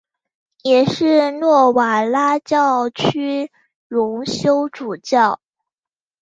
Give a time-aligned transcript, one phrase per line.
[0.63, 3.51] 也是诺瓦拉教区
[3.87, 5.39] 荣休主教。